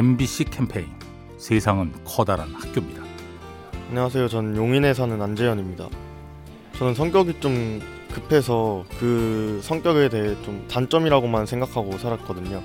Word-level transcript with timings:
MBC 0.00 0.44
캠페인 0.44 0.86
세상은 1.36 1.92
커다란 2.06 2.54
학교입니다. 2.54 3.02
안녕하세요. 3.90 4.28
전 4.28 4.56
용인에 4.56 4.94
사는 4.94 5.20
안재현입니다. 5.20 5.90
저는 6.78 6.94
성격이 6.94 7.38
좀 7.40 7.82
급해서 8.10 8.86
그 8.98 9.60
성격에 9.62 10.08
대해 10.08 10.42
좀 10.42 10.66
단점이라고만 10.68 11.44
생각하고 11.44 11.98
살았거든요. 11.98 12.62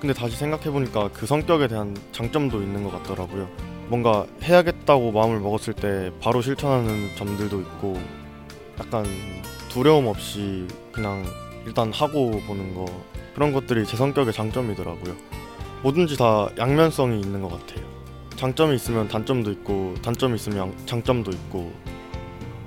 근데 0.00 0.12
다시 0.12 0.36
생각해보니까 0.36 1.08
그 1.14 1.24
성격에 1.24 1.66
대한 1.66 1.96
장점도 2.12 2.60
있는 2.60 2.84
것 2.84 2.90
같더라고요. 2.90 3.48
뭔가 3.88 4.26
해야겠다고 4.42 5.12
마음을 5.12 5.40
먹었을 5.40 5.72
때 5.72 6.12
바로 6.20 6.42
실천하는 6.42 7.08
점들도 7.16 7.58
있고 7.58 7.98
약간 8.78 9.06
두려움 9.70 10.08
없이 10.08 10.68
그냥 10.92 11.24
일단 11.64 11.90
하고 11.90 12.32
보는 12.46 12.74
거 12.74 12.84
그런 13.34 13.54
것들이 13.54 13.86
제 13.86 13.96
성격의 13.96 14.34
장점이더라고요. 14.34 15.45
뭐든지 15.82 16.16
다 16.16 16.48
양면성이 16.58 17.20
있는 17.20 17.42
것 17.42 17.48
같아요. 17.48 17.86
장점이 18.36 18.74
있으면 18.76 19.08
단점도 19.08 19.50
있고 19.52 19.94
단점이 20.02 20.34
있으면 20.34 20.74
장점도 20.86 21.30
있고 21.30 21.72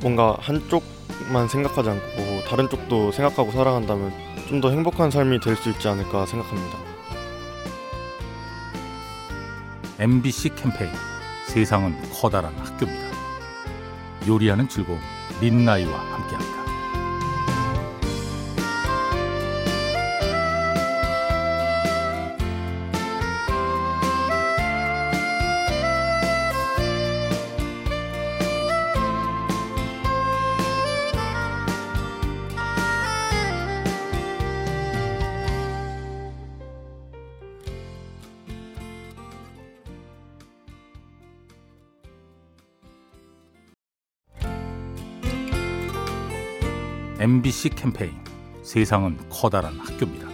뭔가 0.01 0.35
한쪽만 0.39 1.47
생각하지 1.49 1.89
않고 1.89 2.43
다른 2.47 2.69
쪽도 2.69 3.11
생각하고 3.11 3.51
살아간다면 3.51 4.11
좀 4.47 4.61
더 4.61 4.71
행복한 4.71 5.11
삶이 5.11 5.39
될 5.41 5.55
수 5.55 5.69
있지 5.69 5.87
않을까 5.87 6.25
생각합니다. 6.25 6.77
MBC 9.99 10.55
캠페인 10.55 10.89
세상은 11.45 11.95
커다란 12.13 12.53
학교입니다. 12.57 13.09
요리하는 14.27 14.67
즐거움 14.67 14.99
민나이와 15.41 15.91
함께합니다. 15.99 16.58
MBC 47.19 47.71
캠페인 47.71 48.13
세상은 48.63 49.17
커다란 49.29 49.77
학교입니다. 49.77 50.25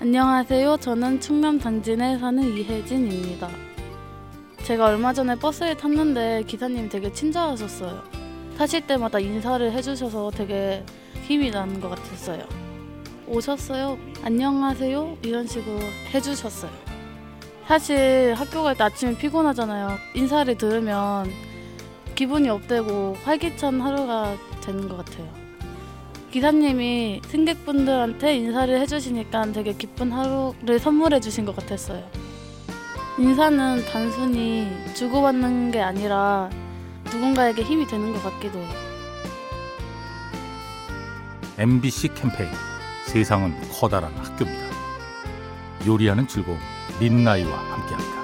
안녕하세요. 0.00 0.78
저는 0.78 1.20
충남 1.20 1.56
당진에 1.60 2.18
사는 2.18 2.42
이혜진입니다. 2.42 3.48
제가 4.64 4.86
얼마 4.86 5.12
전에 5.12 5.36
버스에 5.36 5.76
탔는데 5.76 6.42
기사님 6.48 6.88
되게 6.88 7.12
친절하셨어요. 7.12 8.02
타실 8.58 8.84
때마다 8.88 9.20
인사를 9.20 9.70
해주셔서 9.70 10.32
되게 10.32 10.84
힘이 11.22 11.52
나는 11.52 11.80
것 11.80 11.90
같았어요. 11.90 12.44
오셨어요? 13.28 13.98
안녕하세요? 14.24 15.18
이런 15.22 15.46
식으로 15.46 15.78
해주셨어요. 16.12 16.72
사실 17.68 18.34
학교 18.36 18.64
갈 18.64 18.74
때 18.74 18.82
아침에 18.82 19.16
피곤하잖아요. 19.16 19.96
인사를 20.16 20.58
들으면 20.58 21.30
기분이 22.16 22.48
업되고 22.48 23.16
활기찬 23.22 23.80
하루가 23.80 24.34
되는 24.60 24.88
것 24.88 24.96
같아요. 24.96 25.41
기사님이 26.32 27.20
승객분들한테 27.26 28.36
인사를 28.36 28.80
해주시니까 28.80 29.52
되게 29.52 29.74
기쁜 29.74 30.10
하루를 30.10 30.78
선물해 30.78 31.20
주신 31.20 31.44
것 31.44 31.54
같았어요. 31.54 32.02
인사는 33.18 33.84
단순히 33.92 34.66
주고받는 34.94 35.72
게 35.72 35.82
아니라 35.82 36.48
누군가에게 37.04 37.62
힘이 37.62 37.86
되는 37.86 38.14
것 38.14 38.22
같기도 38.22 38.58
해요. 38.58 38.72
MBC 41.58 42.14
캠페인 42.14 42.48
세상은 43.04 43.54
커다란 43.70 44.10
학교입니다. 44.14 44.72
요리하는 45.86 46.26
즐거움 46.26 46.58
민나이와 46.98 47.58
함께합니다. 47.58 48.21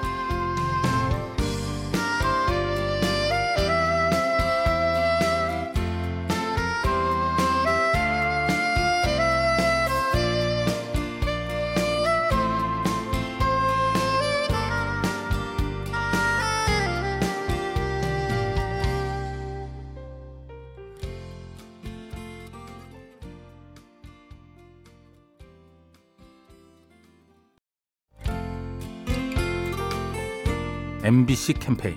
MBC 31.01 31.53
캠페인 31.53 31.95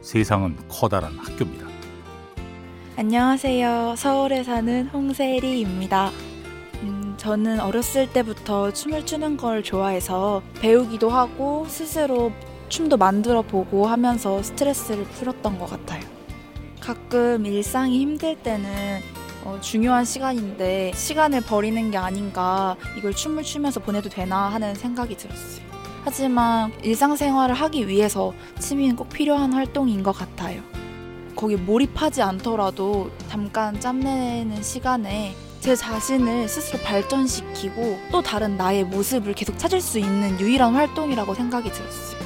세상은 0.00 0.56
커다란 0.68 1.18
학교입니다. 1.18 1.66
안녕하세요. 2.96 3.96
서울에 3.96 4.44
사는 4.44 4.86
홍세리입니다. 4.86 6.12
음, 6.84 7.14
저는 7.16 7.58
어렸을 7.58 8.12
때부터 8.12 8.72
춤을 8.72 9.06
추는 9.06 9.36
걸 9.36 9.64
좋아해서 9.64 10.40
배우기도 10.60 11.10
하고 11.10 11.66
스스로 11.68 12.30
춤도 12.68 12.96
만들어 12.96 13.42
보고 13.42 13.88
하면서 13.88 14.40
스트레스를 14.40 15.02
풀었던 15.02 15.58
것 15.58 15.66
같아요. 15.66 16.04
가끔 16.78 17.46
일상이 17.46 17.98
힘들 17.98 18.36
때는 18.36 19.00
어, 19.42 19.58
중요한 19.60 20.04
시간인데 20.04 20.92
시간을 20.94 21.40
버리는 21.40 21.90
게 21.90 21.98
아닌가 21.98 22.76
이걸 22.96 23.14
춤을 23.14 23.42
추면서 23.42 23.80
보내도 23.80 24.08
되나 24.08 24.48
하는 24.48 24.76
생각이 24.76 25.16
들었어요. 25.16 25.73
하지만 26.04 26.72
일상생활을 26.82 27.54
하기 27.54 27.88
위해서 27.88 28.34
취미는 28.58 28.94
꼭 28.94 29.08
필요한 29.08 29.54
활동인 29.54 30.02
것 30.02 30.12
같아요. 30.12 30.62
거기 31.34 31.56
몰입하지 31.56 32.22
않더라도 32.22 33.10
잠깐 33.28 33.80
짬내는 33.80 34.62
시간에 34.62 35.34
제 35.60 35.74
자신을 35.74 36.46
스스로 36.46 36.78
발전시키고 36.82 37.98
또 38.12 38.22
다른 38.22 38.58
나의 38.58 38.84
모습을 38.84 39.32
계속 39.32 39.58
찾을 39.58 39.80
수 39.80 39.98
있는 39.98 40.38
유일한 40.38 40.74
활동이라고 40.74 41.34
생각이 41.34 41.72
들었어요. 41.72 42.20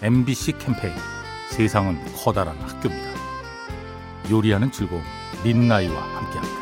MBC 0.00 0.52
캠페인 0.58 0.94
세상은 1.50 2.02
커다란 2.16 2.56
학교입니다. 2.60 3.12
요리하는 4.30 4.72
즐거움 4.72 5.02
민나이와 5.44 6.00
함께합니다. 6.00 6.61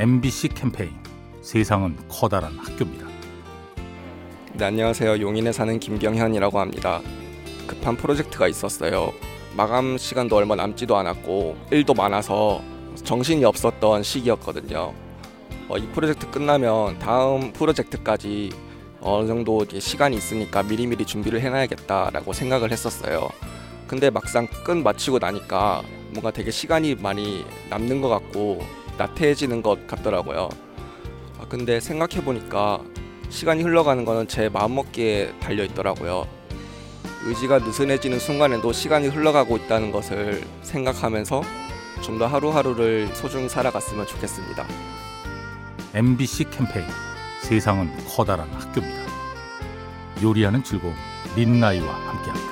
MBC 0.00 0.48
캠페인 0.54 0.92
세상은 1.42 1.94
커다란 2.08 2.56
학교입니다. 2.56 3.06
네, 4.54 4.64
안녕하세요. 4.64 5.20
용인에 5.20 5.52
사는 5.52 5.78
김경현이라고 5.78 6.58
합니다. 6.58 7.02
급한 7.66 7.98
프로젝트가 7.98 8.48
있었어요. 8.48 9.12
마감 9.54 9.98
시간도 9.98 10.36
얼마 10.36 10.54
남지도 10.54 10.96
않았고 10.96 11.58
일도 11.70 11.92
많아서 11.92 12.62
정신이 13.04 13.44
없었던 13.44 14.02
시기였거든요. 14.02 14.94
어, 15.68 15.76
이 15.76 15.86
프로젝트 15.88 16.30
끝나면 16.30 16.98
다음 16.98 17.52
프로젝트까지 17.52 18.52
어느 19.02 19.26
정도 19.26 19.66
시간이 19.68 20.16
있으니까 20.16 20.62
미리미리 20.62 21.04
준비를 21.04 21.42
해놔야겠다라고 21.42 22.32
생각을 22.32 22.72
했었어요. 22.72 23.28
근데 23.86 24.08
막상 24.08 24.48
끝 24.64 24.72
마치고 24.78 25.18
나니까 25.18 25.82
뭔가 26.12 26.30
되게 26.30 26.50
시간이 26.50 26.94
많이 26.94 27.44
남는 27.68 28.00
것 28.00 28.08
같고 28.08 28.79
나태해지는 29.00 29.62
것 29.62 29.86
같더라고요. 29.86 30.50
아, 31.38 31.46
근데 31.48 31.80
생각해 31.80 32.22
보니까 32.22 32.80
시간이 33.30 33.62
흘러가는 33.62 34.04
거는 34.04 34.28
제 34.28 34.50
마음먹기에 34.50 35.34
달려 35.40 35.64
있더라고요. 35.64 36.26
의지가 37.24 37.60
느슨해지는 37.60 38.18
순간에도 38.18 38.72
시간이 38.72 39.08
흘러가고 39.08 39.56
있다는 39.56 39.90
것을 39.90 40.42
생각하면서 40.62 41.42
좀 42.02 42.18
더 42.18 42.26
하루하루를 42.26 43.08
소중히 43.14 43.48
살아갔으면 43.48 44.06
좋겠습니다. 44.06 44.66
MBC 45.94 46.50
캠페인 46.50 46.86
세상은 47.42 47.90
커다란 48.08 48.48
학교입니다. 48.52 49.10
요리하는 50.22 50.62
즐거움 50.64 50.94
민나이와 51.36 51.86
함께합니다. 51.86 52.49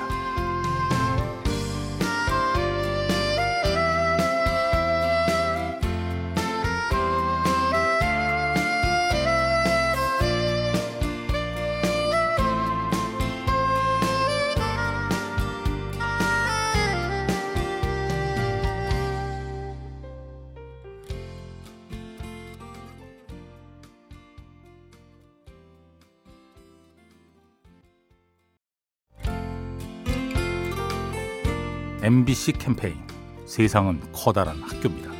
MBC 32.02 32.52
캠페인 32.52 32.96
세상은 33.44 34.00
커다란 34.12 34.60
학교입니다. 34.62 35.10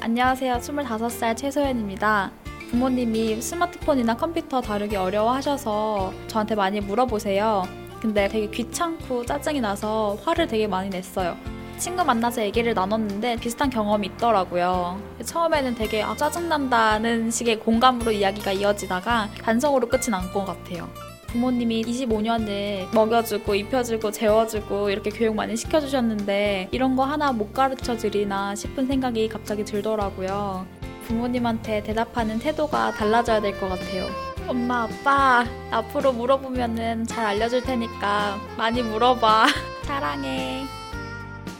안녕하세요. 0.00 0.54
25살 0.56 1.36
최소연입니다. 1.36 2.32
부모님이 2.70 3.40
스마트폰이나 3.40 4.16
컴퓨터 4.16 4.60
다루기 4.60 4.96
어려워하셔서 4.96 6.12
저한테 6.26 6.54
많이 6.56 6.80
물어보세요. 6.80 7.62
근데 8.00 8.26
되게 8.26 8.48
귀찮고 8.50 9.24
짜증이 9.26 9.60
나서 9.60 10.16
화를 10.24 10.48
되게 10.48 10.66
많이 10.66 10.88
냈어요. 10.90 11.36
친구 11.78 12.04
만나서 12.04 12.42
얘기를 12.42 12.74
나눴는데 12.74 13.36
비슷한 13.36 13.70
경험이 13.70 14.08
있더라고요. 14.08 15.00
처음에는 15.24 15.74
되게 15.76 16.02
아, 16.02 16.16
짜증난다는 16.16 17.30
식의 17.30 17.60
공감으로 17.60 18.10
이야기가 18.12 18.52
이어지다가 18.52 19.28
반성으로 19.42 19.88
끝이 19.88 20.06
난 20.10 20.32
것 20.32 20.44
같아요. 20.44 20.88
부모님이 21.32 21.82
25년을 21.84 22.94
먹여주고 22.94 23.54
입혀주고 23.54 24.10
재워주고 24.10 24.90
이렇게 24.90 25.10
교육 25.10 25.34
많이 25.34 25.56
시켜주셨는데 25.56 26.68
이런 26.72 26.94
거 26.94 27.04
하나 27.04 27.32
못 27.32 27.52
가르쳐 27.54 27.96
드리나 27.96 28.54
싶은 28.54 28.86
생각이 28.86 29.28
갑자기 29.28 29.64
들더라고요. 29.64 30.66
부모님한테 31.06 31.82
대답하는 31.82 32.38
태도가 32.38 32.92
달라져야 32.92 33.40
될 33.40 33.58
것 33.58 33.68
같아요. 33.68 34.06
엄마, 34.46 34.82
아빠, 34.82 35.44
앞으로 35.70 36.12
물어보면은 36.12 37.06
잘 37.06 37.24
알려줄 37.26 37.62
테니까 37.62 38.38
많이 38.56 38.82
물어봐. 38.82 39.46
사랑해. 39.84 40.64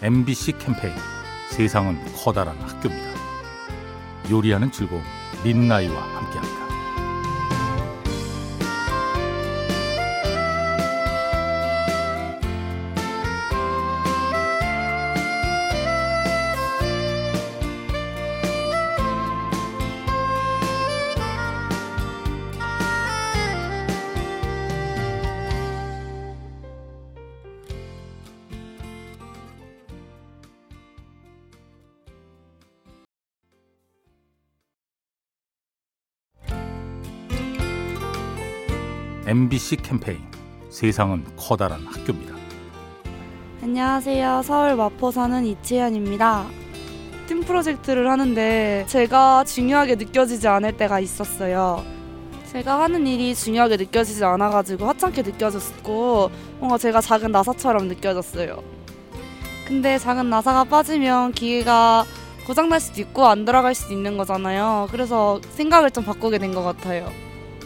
MBC 0.02 0.58
캠페인 0.58 0.94
세상은 1.50 1.98
커다란 2.16 2.56
학교입니다. 2.60 3.10
요리하는 4.30 4.70
즐거움 4.70 5.02
민나이와 5.44 5.94
함께합니다. 6.02 6.71
MBC 39.26 39.76
캠페인 39.76 40.20
세상은 40.69 41.24
커다란 41.36 41.84
학교입니다. 41.86 42.34
안녕하세요. 43.62 44.42
서울 44.44 44.74
마포 44.74 45.10
사는 45.12 45.44
이치현입니다. 45.46 46.46
팀 47.28 47.42
프로젝트를 47.42 48.10
하는데 48.10 48.84
제가 48.88 49.44
중요하게 49.44 49.94
느껴지지 49.94 50.48
않을 50.48 50.76
때가 50.76 50.98
있었어요. 50.98 51.84
제가 52.50 52.80
하는 52.82 53.06
일이 53.06 53.34
중요하게 53.34 53.76
느껴지지 53.76 54.24
않아가지고 54.24 54.86
하찮게 54.88 55.22
느껴졌고 55.22 56.30
뭔가 56.58 56.76
제가 56.76 57.00
작은 57.00 57.30
나사처럼 57.30 57.86
느껴졌어요. 57.88 58.62
근데 59.66 59.98
작은 59.98 60.28
나사가 60.28 60.64
빠지면 60.64 61.32
기계가 61.32 62.04
고장날 62.46 62.80
수도 62.80 63.00
있고 63.00 63.26
안 63.26 63.44
돌아갈 63.44 63.74
수도 63.74 63.94
있는 63.94 64.16
거잖아요. 64.16 64.88
그래서 64.90 65.40
생각을 65.52 65.92
좀 65.92 66.04
바꾸게 66.04 66.38
된 66.38 66.52
것 66.52 66.62
같아요. 66.64 67.08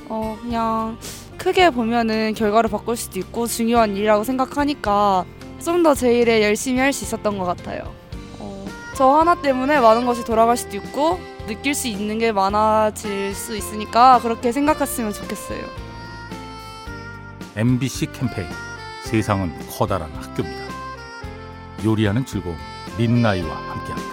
어, 0.08 0.38
그냥 0.40 0.98
크게 1.38 1.70
보면은 1.70 2.34
결과를 2.34 2.70
바꿀 2.70 2.96
수도 2.96 3.18
있고 3.18 3.46
중요한 3.46 3.96
일이라고 3.96 4.24
생각하니까 4.24 5.24
좀 5.62 5.82
더 5.82 5.94
제 5.94 6.12
일에 6.20 6.42
열심히 6.42 6.80
할 6.80 6.92
수 6.92 7.04
있었던 7.04 7.38
것 7.38 7.44
같아요. 7.44 7.92
어, 8.38 8.64
저 8.94 9.08
하나 9.18 9.34
때문에 9.40 9.80
많은 9.80 10.06
것이 10.06 10.24
돌아갈 10.24 10.56
수도 10.56 10.76
있고 10.76 11.18
느낄 11.46 11.74
수 11.74 11.88
있는 11.88 12.18
게 12.18 12.32
많아질 12.32 13.34
수 13.34 13.56
있으니까 13.56 14.18
그렇게 14.22 14.52
생각했으면 14.52 15.12
좋겠어요. 15.12 15.60
MBC 17.56 18.12
캠페인 18.12 18.48
세상은 19.04 19.52
커다란 19.70 20.10
학교입니다. 20.12 20.64
요리하는 21.84 22.26
즐거움 22.26 22.56
민나이와 22.98 23.48
함께합니다. 23.54 24.05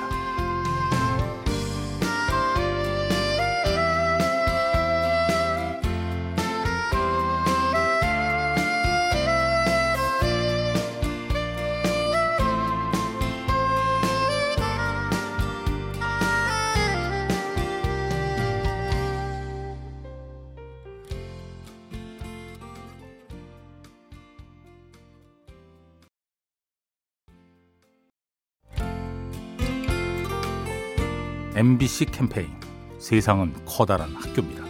MBC 31.55 32.05
캠페인 32.05 32.47
세상은 32.97 33.53
커다란 33.65 34.09
학교입니다. 34.15 34.63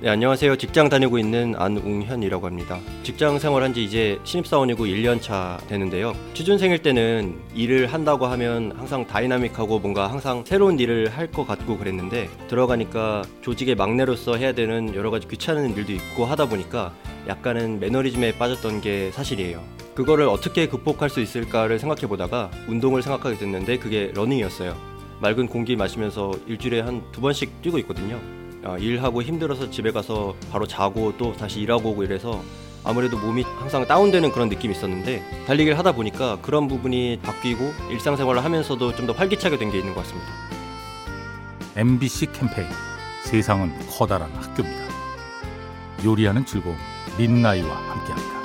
네, 0.00 0.08
안녕하세요. 0.10 0.56
직장 0.56 0.88
다니고 0.88 1.18
있는 1.18 1.54
안웅현이라고 1.56 2.46
합니다. 2.46 2.78
직장 3.02 3.38
생활한 3.38 3.74
지 3.74 3.84
이제 3.84 4.18
신입사원이고 4.22 4.86
1년 4.86 5.20
차 5.20 5.58
되는데요. 5.68 6.14
취준생일 6.34 6.82
때는 6.82 7.36
일을 7.54 7.92
한다고 7.92 8.26
하면 8.26 8.72
항상 8.76 9.06
dynamic하고 9.06 9.78
뭔가 9.80 10.08
항상 10.08 10.44
새로운 10.46 10.78
일을 10.78 11.08
할 11.08 11.28
것 11.32 11.46
같고 11.46 11.76
그랬는데 11.78 12.28
들어가니까 12.48 13.22
조직의 13.42 13.74
막내로서 13.74 14.36
해야 14.36 14.52
되는 14.52 14.94
여러 14.94 15.10
가지 15.10 15.28
귀찮은 15.28 15.76
일도 15.76 15.92
있고 15.92 16.24
하다 16.24 16.46
보니까 16.48 16.92
약간은 17.28 17.78
매너리즘에 17.80 18.38
빠졌던 18.38 18.80
게 18.80 19.10
사실이에요. 19.12 19.62
그거를 19.94 20.28
어떻게 20.28 20.66
극복할 20.68 21.10
수 21.10 21.20
있을까를 21.20 21.78
생각해 21.80 22.02
보다가 22.06 22.50
운동을 22.68 23.02
생각하게 23.02 23.36
됐는데 23.36 23.78
그게 23.78 24.12
러닝이었어요. 24.14 24.97
맑은 25.20 25.48
공기 25.48 25.76
마시면서 25.76 26.32
일주일에 26.46 26.80
한 26.80 27.02
두 27.12 27.20
번씩 27.20 27.62
뛰고 27.62 27.78
있거든요. 27.80 28.20
어, 28.64 28.76
일하고 28.78 29.22
힘들어서 29.22 29.70
집에 29.70 29.90
가서 29.92 30.34
바로 30.50 30.66
자고 30.66 31.16
또 31.16 31.32
다시 31.36 31.60
일하고 31.60 31.90
오고 31.90 32.04
이래서 32.04 32.42
아무래도 32.84 33.18
몸이 33.18 33.42
항상 33.42 33.86
다운되는 33.86 34.30
그런 34.32 34.48
느낌이 34.48 34.74
있었는데 34.74 35.44
달리기를 35.46 35.78
하다 35.78 35.92
보니까 35.92 36.38
그런 36.42 36.68
부분이 36.68 37.20
바뀌고 37.22 37.72
일상생활을 37.90 38.44
하면서도 38.44 38.94
좀 38.96 39.06
더 39.06 39.12
활기차게 39.12 39.58
된 39.58 39.70
게 39.70 39.78
있는 39.78 39.94
것 39.94 40.02
같습니다. 40.02 40.28
MBC 41.76 42.26
캠페인 42.32 42.68
세상은 43.24 43.72
커다란 43.88 44.30
학교입니다. 44.32 44.88
요리하는 46.04 46.44
즐거움 46.46 46.76
민나이와 47.18 47.68
함께합니다. 47.76 48.37